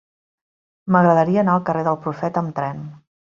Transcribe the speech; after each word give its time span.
M'agradaria 0.95 1.43
anar 1.45 1.53
al 1.57 1.63
carrer 1.69 1.85
del 1.91 1.99
Profeta 2.07 2.45
amb 2.45 2.57
tren. 2.61 2.81